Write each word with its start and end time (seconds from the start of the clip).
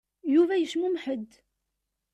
Yuba 0.33 0.55
yecmumeḥ-d. 0.57 1.31